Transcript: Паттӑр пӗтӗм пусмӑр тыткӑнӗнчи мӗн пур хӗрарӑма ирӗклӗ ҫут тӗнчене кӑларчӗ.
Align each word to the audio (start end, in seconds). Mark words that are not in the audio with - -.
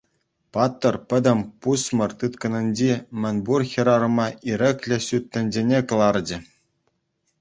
Паттӑр 0.53 0.95
пӗтӗм 1.09 1.39
пусмӑр 1.61 2.11
тыткӑнӗнчи 2.19 2.91
мӗн 3.19 3.35
пур 3.45 3.61
хӗрарӑма 3.71 4.27
ирӗклӗ 4.51 4.97
ҫут 5.07 5.23
тӗнчене 5.33 5.79
кӑларчӗ. 5.89 6.37